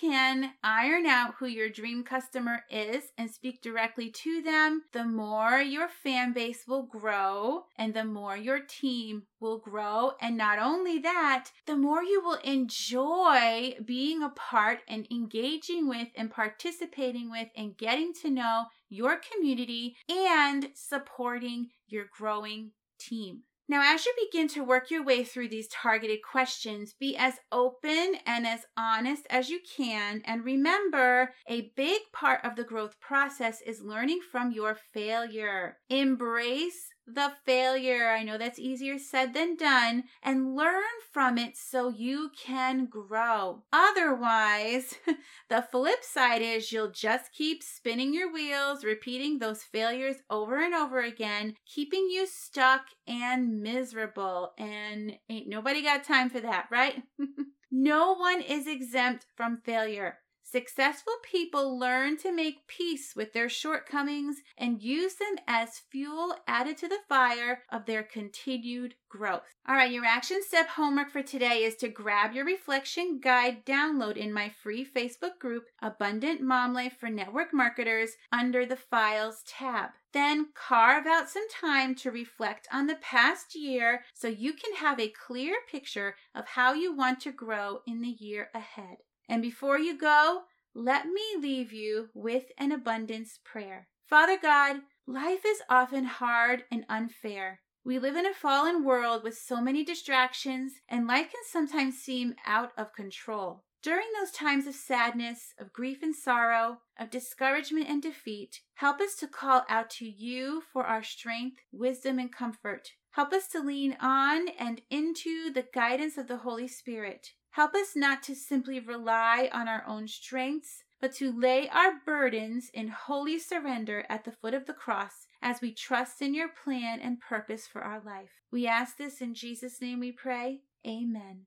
can 0.00 0.54
iron 0.64 1.06
out 1.06 1.36
who 1.38 1.46
your 1.46 1.68
dream 1.68 2.02
customer 2.02 2.64
is 2.68 3.12
and 3.16 3.30
speak 3.30 3.62
directly 3.62 4.10
to 4.10 4.42
them, 4.42 4.82
the 4.92 5.04
more 5.04 5.60
your 5.60 5.86
fan 5.86 6.32
base 6.32 6.66
will 6.66 6.82
grow 6.82 7.66
and 7.78 7.94
the 7.94 8.04
more 8.04 8.36
your 8.36 8.58
team 8.58 9.28
will 9.38 9.58
grow. 9.58 10.14
And 10.20 10.36
not 10.36 10.58
only 10.58 10.98
that, 10.98 11.50
the 11.66 11.76
more 11.76 12.02
you 12.02 12.20
will 12.20 12.40
enjoy 12.42 13.76
being 13.84 14.24
a 14.24 14.30
part 14.30 14.80
and 14.88 15.06
engaging 15.08 15.88
with 15.88 16.08
and 16.16 16.28
participating 16.28 17.30
with 17.30 17.50
and 17.56 17.76
getting 17.76 18.12
to 18.22 18.30
know 18.30 18.64
your 18.88 19.20
community 19.20 19.94
and 20.08 20.70
supporting 20.74 21.68
your 21.86 22.06
growing 22.10 22.72
team. 22.98 23.44
Now, 23.66 23.94
as 23.94 24.04
you 24.04 24.12
begin 24.30 24.48
to 24.48 24.64
work 24.64 24.90
your 24.90 25.02
way 25.02 25.24
through 25.24 25.48
these 25.48 25.68
targeted 25.68 26.20
questions, 26.22 26.94
be 26.98 27.16
as 27.16 27.34
open 27.50 28.16
and 28.26 28.46
as 28.46 28.66
honest 28.76 29.26
as 29.30 29.48
you 29.48 29.58
can. 29.76 30.20
And 30.26 30.44
remember, 30.44 31.32
a 31.48 31.72
big 31.74 32.02
part 32.12 32.44
of 32.44 32.56
the 32.56 32.64
growth 32.64 33.00
process 33.00 33.62
is 33.62 33.80
learning 33.80 34.20
from 34.30 34.52
your 34.52 34.74
failure. 34.74 35.78
Embrace 35.88 36.93
the 37.06 37.32
failure. 37.44 38.08
I 38.08 38.22
know 38.22 38.38
that's 38.38 38.58
easier 38.58 38.98
said 38.98 39.34
than 39.34 39.56
done, 39.56 40.04
and 40.22 40.54
learn 40.54 40.82
from 41.12 41.38
it 41.38 41.56
so 41.56 41.88
you 41.88 42.30
can 42.36 42.86
grow. 42.86 43.62
Otherwise, 43.72 44.94
the 45.48 45.62
flip 45.62 46.02
side 46.02 46.42
is 46.42 46.72
you'll 46.72 46.90
just 46.90 47.32
keep 47.32 47.62
spinning 47.62 48.14
your 48.14 48.32
wheels, 48.32 48.84
repeating 48.84 49.38
those 49.38 49.62
failures 49.62 50.16
over 50.30 50.62
and 50.62 50.74
over 50.74 51.00
again, 51.00 51.54
keeping 51.66 52.08
you 52.10 52.26
stuck 52.26 52.86
and 53.06 53.62
miserable. 53.62 54.52
And 54.58 55.18
ain't 55.28 55.48
nobody 55.48 55.82
got 55.82 56.04
time 56.04 56.30
for 56.30 56.40
that, 56.40 56.66
right? 56.70 57.02
no 57.70 58.14
one 58.14 58.40
is 58.40 58.66
exempt 58.66 59.26
from 59.36 59.58
failure. 59.64 60.18
Successful 60.54 61.14
people 61.24 61.76
learn 61.76 62.16
to 62.18 62.30
make 62.30 62.68
peace 62.68 63.16
with 63.16 63.32
their 63.32 63.48
shortcomings 63.48 64.36
and 64.56 64.80
use 64.80 65.16
them 65.16 65.34
as 65.48 65.80
fuel 65.90 66.32
added 66.46 66.76
to 66.76 66.86
the 66.86 67.00
fire 67.08 67.64
of 67.72 67.86
their 67.86 68.04
continued 68.04 68.94
growth. 69.08 69.52
All 69.66 69.74
right, 69.74 69.90
your 69.90 70.04
action 70.04 70.44
step 70.44 70.68
homework 70.68 71.10
for 71.10 71.22
today 71.22 71.64
is 71.64 71.74
to 71.78 71.88
grab 71.88 72.34
your 72.34 72.44
reflection 72.44 73.18
guide 73.20 73.66
download 73.66 74.16
in 74.16 74.32
my 74.32 74.48
free 74.48 74.86
Facebook 74.86 75.40
group, 75.40 75.64
Abundant 75.82 76.40
Mom 76.40 76.72
Life 76.72 76.98
for 77.00 77.10
Network 77.10 77.52
Marketers, 77.52 78.10
under 78.30 78.64
the 78.64 78.76
Files 78.76 79.42
tab. 79.48 79.90
Then 80.12 80.50
carve 80.54 81.08
out 81.08 81.28
some 81.28 81.48
time 81.48 81.96
to 81.96 82.12
reflect 82.12 82.68
on 82.72 82.86
the 82.86 82.94
past 82.94 83.56
year 83.56 84.04
so 84.14 84.28
you 84.28 84.52
can 84.52 84.76
have 84.76 85.00
a 85.00 85.08
clear 85.26 85.56
picture 85.68 86.14
of 86.32 86.46
how 86.46 86.74
you 86.74 86.94
want 86.94 87.18
to 87.22 87.32
grow 87.32 87.80
in 87.88 88.02
the 88.02 88.16
year 88.20 88.50
ahead. 88.54 88.98
And 89.28 89.42
before 89.42 89.78
you 89.78 89.98
go, 89.98 90.42
let 90.74 91.06
me 91.06 91.22
leave 91.40 91.72
you 91.72 92.08
with 92.14 92.44
an 92.58 92.72
abundance 92.72 93.38
prayer. 93.44 93.88
Father 94.08 94.38
God, 94.40 94.82
life 95.06 95.44
is 95.46 95.62
often 95.68 96.04
hard 96.04 96.64
and 96.70 96.84
unfair. 96.88 97.60
We 97.84 97.98
live 97.98 98.16
in 98.16 98.26
a 98.26 98.32
fallen 98.32 98.84
world 98.84 99.22
with 99.22 99.36
so 99.36 99.60
many 99.60 99.84
distractions, 99.84 100.72
and 100.88 101.06
life 101.06 101.30
can 101.30 101.42
sometimes 101.50 101.98
seem 101.98 102.34
out 102.46 102.72
of 102.78 102.94
control. 102.94 103.64
During 103.82 104.06
those 104.18 104.30
times 104.30 104.66
of 104.66 104.74
sadness, 104.74 105.52
of 105.58 105.74
grief 105.74 106.02
and 106.02 106.14
sorrow, 106.14 106.78
of 106.98 107.10
discouragement 107.10 107.86
and 107.86 108.02
defeat, 108.02 108.62
help 108.76 109.00
us 109.00 109.14
to 109.16 109.28
call 109.28 109.66
out 109.68 109.90
to 109.90 110.06
you 110.06 110.62
for 110.72 110.84
our 110.84 111.02
strength, 111.02 111.58
wisdom, 111.70 112.18
and 112.18 112.32
comfort. 112.32 112.92
Help 113.10 113.34
us 113.34 113.46
to 113.48 113.60
lean 113.60 113.96
on 114.00 114.48
and 114.58 114.80
into 114.88 115.52
the 115.52 115.66
guidance 115.74 116.16
of 116.16 116.26
the 116.26 116.38
Holy 116.38 116.66
Spirit. 116.66 117.32
Help 117.54 117.72
us 117.76 117.94
not 117.94 118.20
to 118.20 118.34
simply 118.34 118.80
rely 118.80 119.48
on 119.52 119.68
our 119.68 119.84
own 119.86 120.08
strengths, 120.08 120.82
but 121.00 121.12
to 121.12 121.30
lay 121.30 121.68
our 121.68 122.00
burdens 122.04 122.68
in 122.74 122.88
holy 122.88 123.38
surrender 123.38 124.04
at 124.08 124.24
the 124.24 124.32
foot 124.32 124.54
of 124.54 124.66
the 124.66 124.72
cross 124.72 125.28
as 125.40 125.60
we 125.60 125.72
trust 125.72 126.20
in 126.20 126.34
your 126.34 126.48
plan 126.48 126.98
and 127.00 127.20
purpose 127.20 127.64
for 127.64 127.80
our 127.82 128.00
life. 128.04 128.42
We 128.50 128.66
ask 128.66 128.96
this 128.96 129.20
in 129.20 129.34
Jesus' 129.34 129.80
name 129.80 130.00
we 130.00 130.10
pray. 130.10 130.62
Amen. 130.84 131.46